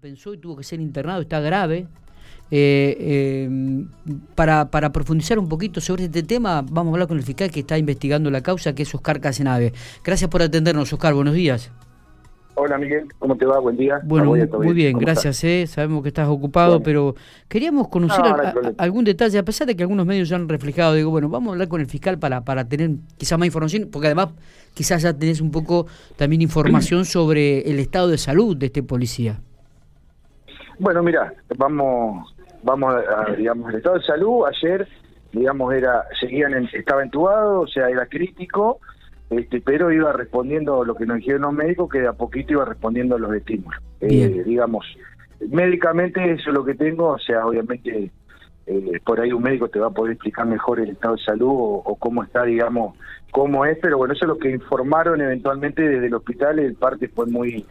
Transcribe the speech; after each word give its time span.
Pensó 0.00 0.32
y 0.32 0.38
tuvo 0.38 0.56
que 0.56 0.64
ser 0.64 0.80
internado, 0.80 1.20
está 1.20 1.40
grave. 1.40 1.86
Eh, 2.50 2.96
eh, 2.98 3.84
para, 4.34 4.70
para, 4.70 4.92
profundizar 4.92 5.38
un 5.38 5.46
poquito 5.46 5.78
sobre 5.82 6.04
este 6.04 6.22
tema, 6.22 6.62
vamos 6.62 6.92
a 6.92 6.94
hablar 6.94 7.06
con 7.06 7.18
el 7.18 7.22
fiscal 7.22 7.50
que 7.50 7.60
está 7.60 7.76
investigando 7.76 8.30
la 8.30 8.40
causa, 8.40 8.74
que 8.74 8.84
es 8.84 8.94
Oscar 8.94 9.20
Casenave. 9.20 9.74
Gracias 10.02 10.30
por 10.30 10.40
atendernos, 10.40 10.90
Oscar. 10.90 11.12
Buenos 11.12 11.34
días. 11.34 11.70
Hola 12.54 12.78
Miguel, 12.78 13.08
¿cómo 13.18 13.36
te 13.36 13.44
va? 13.44 13.58
Buen 13.58 13.76
día. 13.76 14.00
Bueno, 14.04 14.34
muy 14.58 14.72
bien, 14.72 14.96
gracias. 14.96 15.44
Eh. 15.44 15.66
Sabemos 15.66 16.02
que 16.02 16.08
estás 16.08 16.28
ocupado, 16.28 16.82
pero 16.82 17.14
queríamos 17.46 17.88
conocer 17.88 18.24
algún 18.78 19.04
detalle, 19.04 19.38
a 19.38 19.44
pesar 19.44 19.66
de 19.66 19.76
que 19.76 19.82
algunos 19.82 20.06
medios 20.06 20.30
ya 20.30 20.36
han 20.36 20.48
reflejado. 20.48 20.94
Digo, 20.94 21.10
bueno, 21.10 21.28
vamos 21.28 21.50
a 21.50 21.52
hablar 21.52 21.68
con 21.68 21.82
el 21.82 21.86
fiscal 21.86 22.18
para, 22.18 22.42
para 22.42 22.66
tener 22.66 22.92
quizás 23.18 23.38
más 23.38 23.44
información, 23.44 23.90
porque 23.92 24.06
además 24.06 24.28
quizás 24.72 25.02
ya 25.02 25.12
tenés 25.12 25.42
un 25.42 25.50
poco 25.50 25.86
también 26.16 26.40
información 26.40 27.04
sobre 27.04 27.70
el 27.70 27.78
estado 27.78 28.08
de 28.08 28.16
salud 28.16 28.56
de 28.56 28.66
este 28.66 28.82
policía. 28.82 29.40
Bueno, 30.80 31.02
mira, 31.02 31.34
vamos, 31.58 32.34
vamos 32.62 32.94
a, 32.94 33.32
digamos, 33.34 33.68
el 33.68 33.76
estado 33.76 33.98
de 33.98 34.04
salud 34.04 34.46
ayer, 34.46 34.88
digamos, 35.30 35.74
era, 35.74 36.04
seguían, 36.18 36.54
estaba 36.72 37.02
entubado, 37.02 37.60
o 37.60 37.66
sea, 37.66 37.90
era 37.90 38.06
crítico, 38.06 38.80
este, 39.28 39.60
pero 39.60 39.92
iba 39.92 40.10
respondiendo 40.14 40.82
lo 40.82 40.94
que 40.94 41.04
nos 41.04 41.18
dijeron 41.18 41.42
los 41.42 41.52
médicos, 41.52 41.90
que 41.90 42.00
de 42.00 42.08
a 42.08 42.14
poquito 42.14 42.54
iba 42.54 42.64
respondiendo 42.64 43.16
a 43.16 43.18
los 43.18 43.34
estímulos. 43.34 43.78
Eh, 44.00 44.42
digamos, 44.46 44.86
médicamente 45.50 46.32
eso 46.32 46.48
es 46.48 46.54
lo 46.54 46.64
que 46.64 46.74
tengo, 46.74 47.08
o 47.08 47.18
sea, 47.18 47.46
obviamente 47.46 48.10
eh, 48.66 49.00
por 49.04 49.20
ahí 49.20 49.32
un 49.32 49.42
médico 49.42 49.68
te 49.68 49.78
va 49.78 49.88
a 49.88 49.90
poder 49.90 50.14
explicar 50.14 50.46
mejor 50.46 50.80
el 50.80 50.88
estado 50.88 51.16
de 51.16 51.22
salud 51.22 51.82
o, 51.84 51.96
cómo 51.96 52.22
está, 52.24 52.44
digamos, 52.44 52.96
cómo 53.32 53.66
es, 53.66 53.78
pero 53.82 53.98
bueno, 53.98 54.14
eso 54.14 54.24
es 54.24 54.28
lo 54.28 54.38
que 54.38 54.50
informaron 54.50 55.20
eventualmente 55.20 55.82
desde 55.82 56.06
el 56.06 56.14
hospital, 56.14 56.58
el 56.58 56.74
parte 56.74 57.08
fue 57.08 57.26
muy 57.26 57.66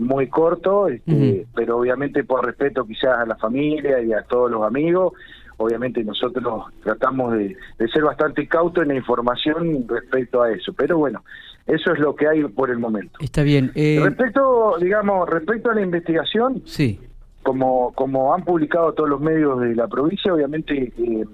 muy 0.00 0.28
corto, 0.28 0.88
este, 0.88 1.46
pero 1.54 1.78
obviamente 1.78 2.24
por 2.24 2.44
respeto 2.44 2.86
quizás 2.86 3.18
a 3.18 3.26
la 3.26 3.36
familia 3.36 4.00
y 4.02 4.12
a 4.12 4.22
todos 4.22 4.50
los 4.50 4.62
amigos, 4.64 5.12
obviamente 5.58 6.02
nosotros 6.02 6.64
tratamos 6.82 7.34
de, 7.34 7.56
ser 7.92 8.02
bastante 8.02 8.48
cautos 8.48 8.82
en 8.82 8.88
la 8.88 8.94
información 8.96 9.86
respecto 9.86 10.42
a 10.42 10.50
eso, 10.50 10.72
pero 10.72 10.96
bueno, 10.96 11.22
eso 11.66 11.92
es 11.92 11.98
lo 11.98 12.16
que 12.16 12.26
hay 12.26 12.42
por 12.44 12.70
el 12.70 12.78
momento. 12.78 13.18
Está 13.20 13.42
bien. 13.42 13.70
Eh... 13.74 14.00
Respecto, 14.02 14.76
digamos, 14.80 15.28
respecto 15.28 15.70
a 15.70 15.74
la 15.74 15.82
investigación, 15.82 16.62
sí. 16.64 16.98
como 17.42 17.92
como 17.94 18.34
han 18.34 18.42
publicado 18.44 18.94
todos 18.94 19.10
los 19.10 19.20
medios 19.20 19.60
de 19.60 19.74
la 19.74 19.86
provincia, 19.86 20.32
obviamente 20.32 20.92
eh, 20.96 21.24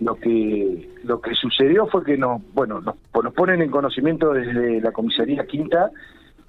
lo 0.00 0.16
que 0.16 0.90
lo 1.04 1.20
que 1.20 1.34
sucedió 1.34 1.86
fue 1.86 2.04
que 2.04 2.18
nos 2.18 2.42
bueno 2.52 2.80
nos, 2.82 2.96
nos 3.24 3.34
ponen 3.34 3.62
en 3.62 3.70
conocimiento 3.70 4.34
desde 4.34 4.80
la 4.82 4.92
comisaría 4.92 5.46
quinta 5.46 5.90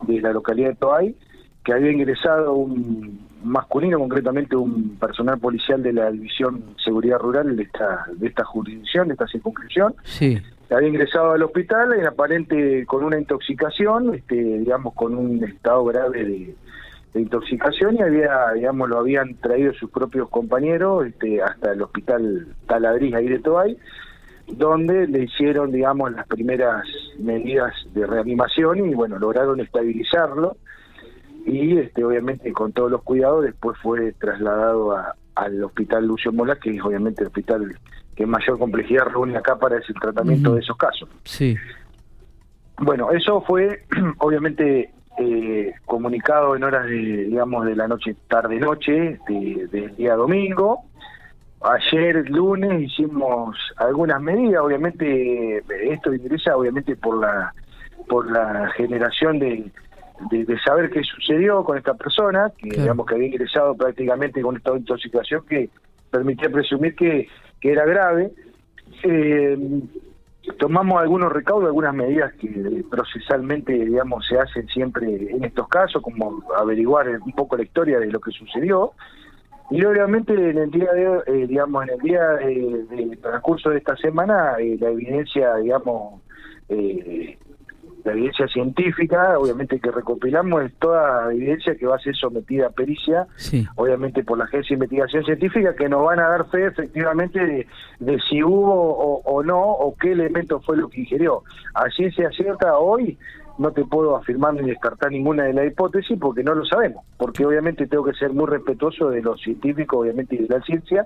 de 0.03 0.21
la 0.21 0.31
localidad 0.31 0.69
de 0.69 0.75
Toay, 0.75 1.15
que 1.63 1.73
había 1.73 1.91
ingresado 1.91 2.53
un 2.53 3.27
masculino, 3.43 3.99
concretamente 3.99 4.55
un 4.55 4.97
personal 4.97 5.39
policial 5.39 5.81
de 5.81 5.93
la 5.93 6.11
División 6.11 6.75
Seguridad 6.83 7.19
Rural 7.19 7.55
de 7.55 7.63
esta, 7.63 8.05
de 8.13 8.27
esta 8.27 8.43
jurisdicción, 8.43 9.07
de 9.07 9.13
esta 9.13 9.27
circunscripción. 9.27 9.95
Sí. 10.03 10.39
Había 10.69 10.87
ingresado 10.87 11.31
al 11.33 11.43
hospital 11.43 11.93
en 11.93 12.07
aparente 12.07 12.85
con 12.85 13.03
una 13.03 13.19
intoxicación, 13.19 14.15
este, 14.15 14.35
digamos, 14.35 14.93
con 14.93 15.15
un 15.15 15.43
estado 15.43 15.83
grave 15.85 16.23
de, 16.23 16.55
intoxicación 17.13 17.97
y 17.97 18.01
había, 18.01 18.51
digamos, 18.55 18.87
lo 18.87 18.99
habían 18.99 19.35
traído 19.35 19.73
sus 19.73 19.91
propios 19.91 20.29
compañeros 20.29 21.05
este, 21.05 21.41
hasta 21.41 21.73
el 21.73 21.81
hospital 21.81 22.47
Taladriz 22.67 23.13
ahí 23.13 23.27
de 23.27 23.39
Toay 23.39 23.77
donde 24.47 25.07
le 25.07 25.23
hicieron, 25.23 25.71
digamos, 25.71 26.11
las 26.11 26.27
primeras 26.27 26.85
medidas 27.19 27.73
de 27.93 28.05
reanimación 28.05 28.89
y, 28.89 28.93
bueno, 28.93 29.19
lograron 29.19 29.59
estabilizarlo 29.59 30.57
y, 31.45 31.77
este, 31.77 32.03
obviamente, 32.03 32.51
con 32.53 32.71
todos 32.71 32.91
los 32.91 33.01
cuidados, 33.01 33.43
después 33.43 33.77
fue 33.81 34.13
trasladado 34.13 34.95
al 35.35 35.63
hospital 35.63 36.05
Lucio 36.05 36.31
Mola, 36.31 36.55
que 36.57 36.71
es, 36.71 36.81
obviamente, 36.83 37.21
el 37.23 37.27
hospital 37.27 37.75
que 38.15 38.25
mayor 38.25 38.59
complejidad 38.59 39.05
reúne 39.05 39.37
acá 39.37 39.57
para 39.57 39.77
el 39.77 39.83
tratamiento 39.99 40.53
de 40.53 40.61
esos 40.61 40.77
casos. 40.77 41.09
Sí. 41.23 41.55
Bueno, 42.77 43.11
eso 43.11 43.41
fue, 43.41 43.83
obviamente, 44.19 44.91
eh, 45.17 45.73
comunicado 45.85 46.55
en 46.55 46.63
horas 46.63 46.85
de, 46.85 47.25
digamos, 47.25 47.65
de 47.65 47.75
la 47.75 47.87
noche, 47.87 48.15
tarde-noche, 48.27 49.19
del 49.27 49.95
día 49.95 50.15
domingo, 50.15 50.85
Ayer 51.63 52.29
lunes 52.29 52.81
hicimos 52.81 53.55
algunas 53.77 54.21
medidas, 54.21 54.63
obviamente 54.63 55.63
esto 55.91 56.13
ingresa 56.13 56.57
obviamente 56.57 56.95
por 56.95 57.19
la 57.19 57.53
por 58.07 58.31
la 58.31 58.69
generación 58.71 59.37
de, 59.39 59.71
de, 60.31 60.59
saber 60.59 60.89
qué 60.89 61.03
sucedió 61.03 61.63
con 61.63 61.77
esta 61.77 61.93
persona, 61.93 62.51
que 62.57 62.69
digamos 62.69 63.05
que 63.05 63.15
había 63.15 63.27
ingresado 63.27 63.75
prácticamente 63.75 64.41
con 64.41 64.57
esta 64.57 64.75
intoxicación 64.75 65.45
que 65.45 65.69
permitía 66.09 66.49
presumir 66.49 66.95
que, 66.95 67.27
que 67.59 67.71
era 67.71 67.85
grave. 67.85 68.31
Eh, 69.03 69.57
tomamos 70.57 71.01
algunos 71.01 71.31
recaudos, 71.31 71.67
algunas 71.67 71.93
medidas 71.93 72.33
que 72.33 72.83
procesalmente, 72.89 73.73
digamos, 73.73 74.25
se 74.27 74.37
hacen 74.37 74.67
siempre 74.67 75.07
en 75.31 75.43
estos 75.43 75.67
casos, 75.67 76.01
como 76.01 76.43
averiguar 76.57 77.07
un 77.07 77.31
poco 77.33 77.57
la 77.57 77.63
historia 77.63 77.99
de 77.99 78.07
lo 78.07 78.19
que 78.19 78.31
sucedió. 78.31 78.93
Y 79.71 79.85
obviamente 79.85 80.33
en 80.33 80.57
el 80.57 80.69
día 80.69 80.91
de, 80.91 81.21
eh, 81.27 81.47
digamos, 81.47 81.83
en 81.83 81.89
el 81.91 81.99
día 81.99 82.27
del 82.33 83.17
transcurso 83.21 83.69
de 83.69 83.77
esta 83.77 83.95
semana, 83.95 84.55
eh, 84.59 84.77
la 84.79 84.89
evidencia, 84.89 85.55
digamos, 85.55 86.21
eh, 86.67 87.37
la 88.03 88.11
evidencia 88.11 88.47
científica, 88.47 89.39
obviamente 89.39 89.79
que 89.79 89.91
recopilamos 89.91 90.63
es 90.63 90.73
toda 90.79 91.31
evidencia 91.31 91.75
que 91.75 91.85
va 91.85 91.95
a 91.95 91.99
ser 91.99 92.15
sometida 92.15 92.67
a 92.67 92.69
pericia, 92.71 93.27
obviamente 93.75 94.23
por 94.23 94.37
la 94.39 94.45
Agencia 94.45 94.69
de 94.69 94.83
Investigación 94.83 95.23
Científica, 95.23 95.75
que 95.75 95.87
nos 95.87 96.03
van 96.03 96.19
a 96.19 96.27
dar 96.27 96.49
fe 96.49 96.65
efectivamente 96.65 97.67
de, 97.99 98.19
si 98.27 98.43
hubo 98.43 99.21
o, 99.23 99.43
no, 99.43 99.61
o 99.61 99.95
qué 99.95 100.11
elemento 100.11 100.59
fue 100.61 100.77
lo 100.77 100.89
que 100.89 101.01
ingirió. 101.01 101.43
Así 101.75 102.11
se 102.11 102.25
acierta 102.25 102.77
hoy, 102.77 103.17
no 103.61 103.71
te 103.71 103.85
puedo 103.85 104.15
afirmar 104.15 104.53
ni 104.55 104.69
descartar 104.69 105.11
ninguna 105.11 105.43
de 105.43 105.53
las 105.53 105.67
hipótesis 105.67 106.17
porque 106.19 106.43
no 106.43 106.53
lo 106.53 106.65
sabemos, 106.65 107.05
porque 107.17 107.45
obviamente 107.45 107.87
tengo 107.87 108.03
que 108.03 108.13
ser 108.13 108.33
muy 108.33 108.47
respetuoso 108.47 109.09
de 109.09 109.21
los 109.21 109.39
científicos, 109.39 110.01
obviamente, 110.01 110.35
y 110.35 110.39
de 110.39 110.57
la 110.57 110.61
ciencia, 110.63 111.05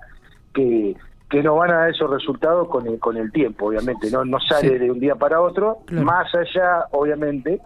que 0.53 0.95
que 1.29 1.41
no 1.41 1.55
van 1.55 1.71
a 1.71 1.77
dar 1.77 1.89
esos 1.89 2.09
resultados 2.09 2.67
con 2.67 2.85
el, 2.87 2.99
con 2.99 3.17
el 3.17 3.31
tiempo, 3.31 3.67
obviamente, 3.67 4.11
no 4.11 4.23
no 4.23 4.39
sale 4.39 4.77
de 4.77 4.91
un 4.91 4.99
día 4.99 5.15
para 5.15 5.41
otro, 5.41 5.79
más 5.91 6.33
allá, 6.35 6.85
obviamente, 6.91 7.59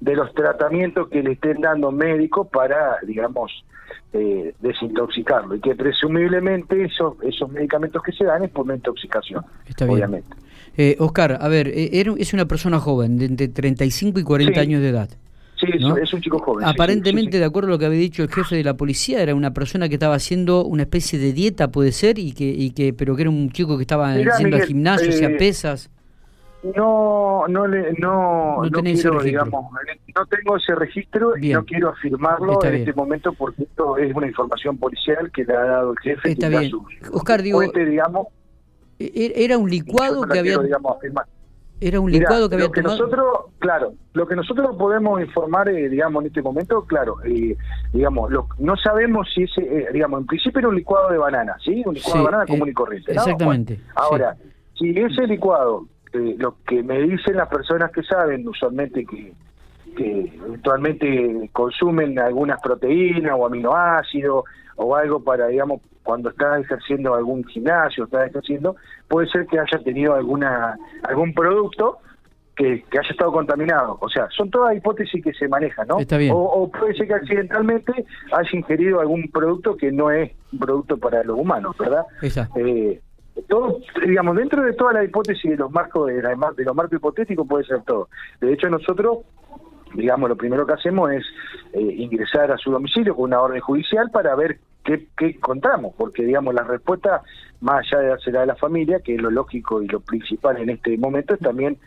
de 0.00 0.16
los 0.16 0.32
tratamientos 0.34 1.08
que 1.08 1.22
le 1.22 1.32
estén 1.32 1.60
dando 1.60 1.90
médicos 1.90 2.48
para, 2.48 2.98
digamos, 3.06 3.64
eh, 4.12 4.54
desintoxicarlo, 4.60 5.54
y 5.54 5.60
que 5.60 5.74
presumiblemente 5.74 6.84
esos, 6.84 7.14
esos 7.22 7.50
medicamentos 7.50 8.02
que 8.02 8.12
se 8.12 8.24
dan 8.24 8.44
es 8.44 8.50
por 8.50 8.64
una 8.64 8.74
intoxicación, 8.74 9.44
obviamente. 9.88 10.36
Eh, 10.76 10.96
Oscar, 10.98 11.38
a 11.40 11.48
ver, 11.48 11.68
eh, 11.68 12.04
es 12.18 12.32
una 12.32 12.46
persona 12.46 12.78
joven, 12.78 13.18
de 13.18 13.26
entre 13.26 13.48
35 13.48 14.20
y 14.20 14.22
40 14.22 14.60
años 14.60 14.82
de 14.82 14.88
edad. 14.88 15.10
Sí, 15.62 15.68
es 16.02 16.12
un 16.12 16.20
chico 16.20 16.40
joven. 16.40 16.66
Aparentemente, 16.66 17.38
de 17.38 17.44
acuerdo 17.44 17.68
a 17.68 17.72
lo 17.72 17.78
que 17.78 17.86
había 17.86 18.00
dicho 18.00 18.24
el 18.24 18.30
jefe 18.30 18.56
de 18.56 18.64
la 18.64 18.76
policía, 18.76 19.22
era 19.22 19.34
una 19.34 19.54
persona 19.54 19.88
que 19.88 19.94
estaba 19.94 20.16
haciendo 20.16 20.64
una 20.64 20.82
especie 20.82 21.20
de 21.20 21.32
dieta, 21.32 21.70
puede 21.70 21.92
ser, 21.92 22.18
y 22.18 22.32
que, 22.32 22.44
y 22.44 22.70
que 22.72 22.92
pero 22.92 23.14
que 23.14 23.22
era 23.22 23.30
un 23.30 23.50
chico 23.50 23.76
que 23.76 23.82
estaba 23.82 24.16
yendo 24.16 24.56
al 24.56 24.64
gimnasio, 24.64 25.10
hacía 25.10 25.28
eh, 25.28 25.36
pesas. 25.38 25.88
No, 26.76 27.44
no, 27.48 27.66
le, 27.66 27.92
no, 27.94 28.62
no, 28.62 28.82
quiero, 28.82 29.20
digamos, 29.20 29.72
no 30.14 30.26
tengo 30.26 30.56
ese 30.56 30.76
registro 30.76 31.36
y 31.36 31.52
no 31.52 31.64
quiero 31.64 31.88
afirmarlo 31.88 32.62
en 32.64 32.74
este 32.74 32.92
momento 32.92 33.32
porque 33.32 33.64
esto 33.64 33.96
es 33.96 34.14
una 34.14 34.28
información 34.28 34.78
policial 34.78 35.30
que 35.32 35.44
le 35.44 35.56
ha 35.56 35.64
dado 35.64 35.92
el 35.92 35.98
jefe. 35.98 36.30
Está 36.30 36.48
bien. 36.48 36.70
Oscar, 37.12 37.42
digo, 37.42 37.60
digamos, 37.62 38.28
e-, 38.98 39.12
e-, 39.12 39.44
era 39.44 39.58
un 39.58 39.68
licuado 39.68 40.22
que 40.26 40.38
había... 40.38 40.56
Era 41.80 41.98
un 41.98 42.12
licuado 42.12 42.48
que 42.48 42.54
había 42.54 42.68
lo 42.68 42.72
que 42.72 42.80
nosotros, 42.80 43.26
claro, 43.58 43.94
lo 44.12 44.28
que 44.28 44.36
nosotros 44.36 44.76
podemos 44.78 45.20
informar, 45.20 45.68
eh, 45.68 45.88
digamos, 45.88 46.22
en 46.22 46.28
este 46.28 46.40
momento, 46.40 46.84
claro, 46.84 47.16
eh, 47.24 47.56
digamos, 47.92 48.30
lo, 48.30 48.46
no 48.60 48.76
sabemos 48.76 49.26
si 49.34 49.42
ese, 49.42 49.62
eh, 49.62 49.88
digamos, 49.92 50.20
en 50.20 50.26
principio 50.28 50.60
era 50.60 50.68
un 50.68 50.76
licuado 50.76 51.10
de 51.10 51.18
banana, 51.18 51.56
¿sí? 51.64 51.82
Un 51.84 51.94
licuado 51.94 52.18
de 52.20 52.24
banana 52.24 52.46
común 52.46 52.68
y 52.68 52.72
corriente, 52.72 53.10
Exactamente. 53.10 53.80
ahora, 53.96 54.36
si 54.78 54.90
ese 54.90 55.26
licuado, 55.26 55.88
lo 56.12 56.56
que 56.66 56.82
me 56.82 57.00
dicen 57.00 57.36
las 57.36 57.48
personas 57.48 57.90
que 57.90 58.02
saben, 58.02 58.46
usualmente 58.46 59.04
que, 59.04 59.32
que 59.96 60.32
eventualmente 60.46 61.50
consumen 61.52 62.18
algunas 62.18 62.60
proteínas 62.60 63.34
o 63.36 63.46
aminoácidos 63.46 64.44
o 64.76 64.96
algo 64.96 65.22
para, 65.22 65.48
digamos, 65.48 65.80
cuando 66.02 66.30
estás 66.30 66.60
ejerciendo 66.60 67.14
algún 67.14 67.44
gimnasio, 67.44 68.04
estás 68.04 68.28
ejerciendo, 68.28 68.76
puede 69.08 69.28
ser 69.28 69.46
que 69.46 69.58
haya 69.58 69.78
tenido 69.84 70.14
alguna 70.14 70.76
algún 71.04 71.32
producto 71.32 71.98
que, 72.56 72.84
haya 72.92 73.10
estado 73.10 73.32
contaminado. 73.32 73.98
O 74.00 74.08
sea, 74.08 74.28
son 74.30 74.50
todas 74.50 74.76
hipótesis 74.76 75.22
que 75.22 75.32
se 75.32 75.48
manejan, 75.48 75.88
¿no? 75.88 75.98
Está 75.98 76.16
bien. 76.16 76.32
O, 76.34 76.70
puede 76.70 76.94
ser 76.94 77.06
que 77.06 77.14
accidentalmente 77.14 77.92
haya 78.32 78.50
ingerido 78.52 79.00
algún 79.00 79.30
producto 79.30 79.76
que 79.76 79.92
no 79.92 80.10
es 80.10 80.32
un 80.52 80.58
producto 80.58 80.96
para 80.96 81.22
los 81.24 81.38
humanos, 81.38 81.76
¿verdad? 81.78 82.04
Exacto. 82.20 82.58
Eh, 82.58 83.00
todo, 83.48 83.78
digamos, 84.04 84.36
dentro 84.36 84.62
de 84.62 84.72
toda 84.74 84.94
la 84.94 85.04
hipótesis 85.04 85.50
de 85.50 85.56
los 85.56 85.70
marcos 85.70 86.08
de, 86.08 86.14
de 86.14 86.64
los 86.64 86.74
marcos 86.74 86.96
hipotéticos 86.96 87.46
puede 87.46 87.64
ser 87.64 87.82
todo. 87.82 88.08
De 88.40 88.52
hecho, 88.52 88.68
nosotros 88.68 89.18
digamos, 89.94 90.28
lo 90.28 90.36
primero 90.36 90.66
que 90.66 90.72
hacemos 90.72 91.10
es 91.12 91.24
eh, 91.72 91.80
ingresar 91.80 92.50
a 92.50 92.56
su 92.56 92.70
domicilio 92.70 93.14
con 93.14 93.24
una 93.24 93.40
orden 93.40 93.60
judicial 93.60 94.10
para 94.10 94.34
ver 94.34 94.58
qué, 94.84 95.06
qué 95.16 95.26
encontramos, 95.26 95.94
porque, 95.96 96.24
digamos, 96.24 96.54
la 96.54 96.62
respuesta, 96.62 97.22
más 97.60 97.84
allá 97.86 98.02
de 98.02 98.08
dársela 98.08 98.42
a 98.42 98.46
la 98.46 98.56
familia, 98.56 99.00
que 99.00 99.14
es 99.14 99.20
lo 99.20 99.30
lógico 99.30 99.82
y 99.82 99.88
lo 99.88 100.00
principal 100.00 100.56
en 100.58 100.70
este 100.70 100.96
momento, 100.96 101.34
es 101.34 101.40
también 101.40 101.78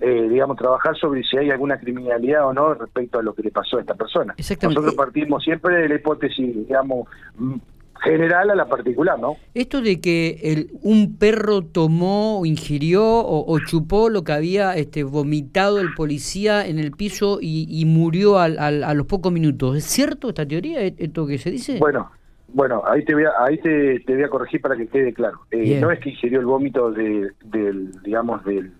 eh, 0.00 0.26
digamos, 0.28 0.56
trabajar 0.56 0.96
sobre 0.96 1.22
si 1.22 1.36
hay 1.36 1.50
alguna 1.50 1.78
criminalidad 1.78 2.46
o 2.46 2.54
no 2.54 2.72
respecto 2.74 3.18
a 3.18 3.22
lo 3.22 3.34
que 3.34 3.42
le 3.42 3.50
pasó 3.50 3.76
a 3.76 3.80
esta 3.80 3.94
persona. 3.94 4.34
Nosotros 4.62 4.94
partimos 4.94 5.44
siempre 5.44 5.76
de 5.76 5.88
la 5.88 5.94
hipótesis, 5.96 6.56
digamos, 6.66 7.08
general 8.02 8.50
a 8.50 8.54
la 8.54 8.66
particular, 8.66 9.18
¿no? 9.18 9.36
Esto 9.54 9.80
de 9.80 10.00
que 10.00 10.40
el, 10.42 10.70
un 10.82 11.16
perro 11.18 11.62
tomó 11.62 12.40
o 12.40 12.46
ingirió 12.46 13.02
o, 13.04 13.58
chupó 13.60 14.08
lo 14.08 14.24
que 14.24 14.32
había 14.32 14.74
este, 14.76 15.04
vomitado 15.04 15.80
el 15.80 15.94
policía 15.94 16.66
en 16.66 16.78
el 16.78 16.92
piso 16.92 17.38
y, 17.40 17.84
murió 17.86 18.38
al, 18.38 18.58
a 18.58 18.94
los 18.94 19.06
pocos 19.06 19.32
minutos, 19.32 19.76
¿es 19.76 19.84
cierto 19.84 20.28
esta 20.28 20.46
teoría, 20.46 20.82
e, 20.82 20.94
esto 20.98 21.26
que 21.26 21.38
se 21.38 21.50
dice? 21.50 21.78
Bueno, 21.78 22.10
bueno, 22.48 22.82
ahí 22.86 23.04
te 23.04 23.14
voy 23.14 23.24
a, 23.24 23.30
ahí 23.44 23.58
te, 23.58 24.00
te 24.00 24.14
voy 24.14 24.24
a 24.24 24.28
corregir 24.28 24.60
para 24.60 24.76
que 24.76 24.86
quede 24.86 25.12
claro. 25.12 25.40
Eh, 25.50 25.78
no 25.80 25.90
es 25.90 26.00
que 26.00 26.10
ingirió 26.10 26.40
el 26.40 26.46
vómito 26.46 26.90
de, 26.90 27.30
del, 27.44 27.92
digamos, 28.02 28.44
del 28.44 28.72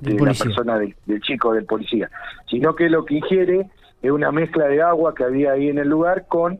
de 0.00 0.14
la 0.14 0.34
persona 0.34 0.78
del, 0.78 1.20
chico 1.22 1.54
del 1.54 1.64
policía, 1.64 2.10
sino 2.50 2.74
que 2.74 2.88
lo 2.88 3.04
que 3.04 3.14
ingiere 3.14 3.70
es 4.02 4.10
una 4.10 4.30
mezcla 4.30 4.66
de 4.66 4.82
agua 4.82 5.14
que 5.14 5.24
había 5.24 5.52
ahí 5.52 5.68
en 5.68 5.78
el 5.78 5.88
lugar 5.88 6.26
con 6.28 6.58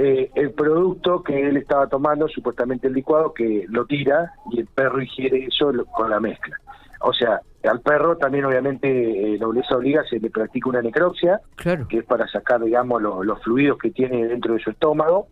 eh, 0.00 0.30
el 0.36 0.52
producto 0.52 1.24
que 1.24 1.48
él 1.48 1.56
estaba 1.56 1.88
tomando, 1.88 2.28
supuestamente 2.28 2.86
el 2.86 2.92
licuado, 2.92 3.34
que 3.34 3.66
lo 3.68 3.84
tira 3.84 4.32
y 4.52 4.60
el 4.60 4.66
perro 4.66 5.02
ingiere 5.02 5.46
eso 5.46 5.72
con 5.92 6.08
la 6.08 6.20
mezcla. 6.20 6.56
O 7.00 7.12
sea, 7.12 7.40
al 7.64 7.80
perro 7.80 8.16
también 8.16 8.44
obviamente 8.44 8.88
eh, 8.88 9.38
nobleza 9.40 9.76
obliga 9.76 10.04
se 10.08 10.20
le 10.20 10.30
practica 10.30 10.68
una 10.68 10.82
necropsia, 10.82 11.40
que 11.56 11.98
es 11.98 12.04
para 12.04 12.28
sacar, 12.28 12.62
digamos, 12.62 13.02
los 13.02 13.42
fluidos 13.42 13.76
que 13.78 13.90
tiene 13.90 14.28
dentro 14.28 14.54
de 14.54 14.60
su 14.60 14.70
estómago, 14.70 15.26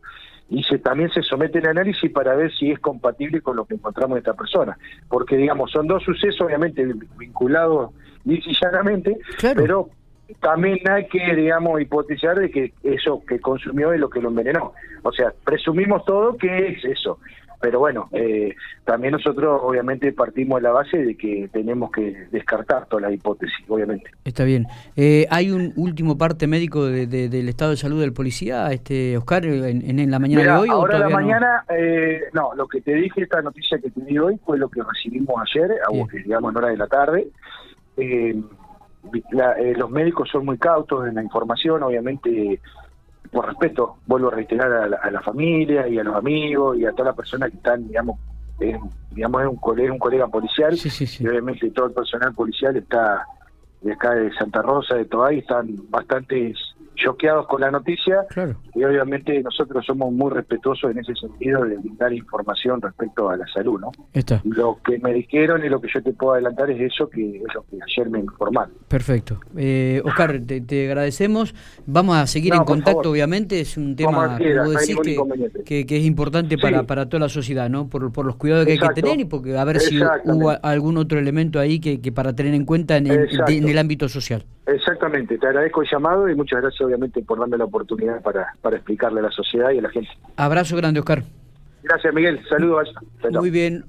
y 0.49 0.65
se, 0.65 0.79
también 0.79 1.11
se 1.11 1.23
somete 1.23 1.61
el 1.61 1.69
análisis 1.69 2.11
para 2.11 2.35
ver 2.35 2.53
si 2.53 2.73
es 2.73 2.81
compatible 2.81 3.43
con 3.43 3.55
lo 3.55 3.67
que 3.67 3.75
encontramos 3.75 4.17
en 4.17 4.19
esta 4.19 4.35
persona. 4.35 4.77
Porque, 5.09 5.37
digamos, 5.37 5.71
son 5.71 5.87
dos 5.87 6.03
sucesos, 6.03 6.41
obviamente, 6.41 6.85
vinculados 7.17 7.93
llanamente, 8.25 9.17
pero 9.55 9.91
también 10.41 10.79
hay 10.91 11.07
que, 11.07 11.35
digamos, 11.35 11.81
hipotizar 11.81 12.39
de 12.39 12.51
que 12.51 12.73
eso 12.83 13.23
que 13.27 13.41
consumió 13.41 13.93
es 13.93 14.01
lo 14.01 14.11
que 14.11 14.21
lo 14.21 14.29
envenenó. 14.29 14.73
O 15.03 15.13
sea, 15.13 15.33
presumimos 15.45 16.05
todo 16.05 16.37
que 16.37 16.69
es 16.69 16.85
eso 16.85 17.19
pero 17.61 17.79
bueno, 17.79 18.09
eh, 18.13 18.55
también 18.85 19.13
nosotros 19.13 19.61
obviamente 19.63 20.13
partimos 20.13 20.61
de 20.61 20.69
la 20.69 20.73
base 20.73 20.99
de 20.99 21.17
que 21.17 21.49
tenemos 21.53 21.91
que 21.91 22.27
descartar 22.31 22.87
toda 22.87 23.03
la 23.03 23.13
hipótesis, 23.13 23.57
obviamente. 23.69 24.11
Está 24.25 24.45
bien. 24.45 24.67
Eh, 24.97 25.27
¿Hay 25.31 25.51
un 25.51 25.73
último 25.77 26.19
parte 26.19 26.47
médico 26.47 26.85
del 26.87 27.49
estado 27.49 27.73
de 27.73 27.77
salud 27.77 28.01
del 28.01 28.13
policía, 28.13 28.71
este 28.73 29.17
Oscar, 29.17 29.45
en, 29.47 30.11
la 30.11 30.19
mañana 30.19 30.43
de 30.43 30.61
hoy? 30.61 30.69
Ahora 30.71 30.99
la 30.99 31.09
mañana, 31.09 31.65
eh, 31.69 32.21
no, 32.33 32.55
lo 32.55 32.69
que 32.69 32.81
te 32.81 32.95
dije, 32.95 33.23
esta 33.23 33.41
noticia 33.43 33.79
que 33.79 33.91
te 33.91 34.01
di 34.03 34.19
hoy 34.19 34.39
fue 34.45 34.59
lo 34.59 34.69
que 34.69 34.83
recibimos 34.83 35.37
ayer, 35.51 35.71
digamos 36.25 36.53
en 36.53 36.57
hora 36.59 36.69
de 36.69 36.77
la 36.77 36.87
tarde. 36.87 37.29
Los 39.77 39.91
médicos 39.91 40.29
son 40.31 40.45
muy 40.45 40.59
cautos 40.59 41.07
en 41.07 41.15
la 41.15 41.23
información, 41.23 41.83
obviamente 41.83 42.61
por 43.33 43.47
respeto, 43.47 43.97
vuelvo 44.07 44.29
a 44.29 44.33
reiterar 44.33 44.73
a 44.73 45.11
la, 45.11 45.21
familia 45.21 45.89
y 45.89 45.99
a 45.99 46.05
los 46.05 46.15
amigos 46.15 46.79
y 46.79 46.87
a 46.87 46.93
toda 46.93 47.11
la 47.11 47.17
persona 47.17 47.51
que 47.51 47.57
están, 47.57 47.87
digamos, 47.87 48.19
digamos 49.11 49.43
es 49.43 49.49
un 49.49 49.57
colega, 49.57 49.93
un 49.93 49.99
colega 49.99 50.29
policial 50.29 50.75
y 50.75 51.29
obviamente 51.29 51.71
todo 51.71 51.87
el 51.87 51.93
personal 51.93 52.35
policial 52.35 52.77
está 52.77 53.27
de 53.83 53.93
acá 53.93 54.15
de 54.15 54.33
Santa 54.35 54.63
Rosa, 54.63 54.95
de 54.95 55.05
Tobay, 55.05 55.39
están 55.39 55.69
bastante 55.91 56.55
choqueados 56.97 57.47
con 57.47 57.61
la 57.61 57.71
noticia 57.71 58.27
y 58.75 58.85
obviamente 58.85 59.41
nosotros 59.43 59.85
somos 59.87 60.13
muy 60.13 60.31
respetuosos 60.33 60.91
en 60.91 60.99
ese 60.99 61.15
sentido 61.15 61.65
de 61.65 61.77
brindar 61.77 62.13
información 62.13 62.81
respecto 62.81 63.29
a 63.31 63.37
la 63.37 63.47
salud, 63.47 63.81
¿no? 63.81 63.93
Lo 64.45 64.79
que 64.85 64.99
me 64.99 65.13
dijeron 65.13 65.65
y 65.65 65.69
lo 65.69 65.81
que 65.81 65.89
yo 65.93 66.03
te 66.03 66.13
puedo 66.13 66.35
adelantar 66.35 66.71
es 66.71 66.93
eso 66.93 67.09
que 67.09 67.37
es 67.37 67.55
lo 67.55 67.63
que 67.65 67.79
ayer 67.83 68.11
me 68.11 68.21
informaron. 68.21 68.73
Perfecto. 68.89 69.41
Eh, 69.57 70.03
Oscar, 70.05 70.41
te, 70.41 70.87
agradecemos. 70.87 71.55
Vamos 71.87 72.17
a 72.17 72.27
seguir 72.27 72.55
en 72.55 72.65
contacto, 72.65 73.11
obviamente, 73.11 73.61
es 73.61 73.77
un 73.77 73.95
tema 73.95 74.39
que, 74.39 75.87
que, 75.87 75.97
es 75.97 76.05
importante 76.05 76.59
para, 76.59 76.85
para 76.85 77.09
toda 77.09 77.21
la 77.21 77.29
sociedad, 77.29 77.69
¿no? 77.69 77.89
Por, 77.89 78.13
por 78.13 78.27
los 78.27 78.37
cuidados 78.37 78.67
que 78.67 78.73
hay 78.73 78.79
que 78.79 78.89
tener 78.95 79.21
y 79.21 79.25
porque 79.25 79.57
a 79.57 79.65
ver 79.65 79.81
si 79.81 80.01
hubo 80.25 80.51
algún 80.63 80.97
otro 80.97 81.19
elemento 81.19 81.61
ahí 81.61 81.79
que, 81.79 82.01
que 82.01 82.13
para 82.13 82.35
tener 82.35 82.55
en 82.55 82.65
cuenta 82.65 82.97
en 82.97 83.07
el 83.07 83.79
ámbito 83.79 84.09
social. 84.09 84.45
Exactamente, 84.67 85.39
te 85.39 85.47
agradezco 85.47 85.83
el 85.83 85.89
llamado 85.89 86.29
y 86.29 86.35
muchas 86.35 86.61
gracias 86.61 86.81
obviamente 86.81 87.23
por 87.23 87.39
darme 87.39 87.57
la 87.57 87.65
oportunidad 87.65 88.21
para, 88.21 88.55
para 88.61 88.77
explicarle 88.77 89.21
a 89.21 89.25
la 89.25 89.31
sociedad 89.31 89.71
y 89.71 89.79
a 89.79 89.83
la 89.83 89.91
gente. 89.91 90.11
Abrazo 90.37 90.77
grande, 90.77 91.01
Oscar. 91.01 91.23
Gracias, 91.85 92.13
Miguel. 92.13 92.41
Saludos. 92.49 92.93
Muy 93.31 93.51
bien. 93.51 93.85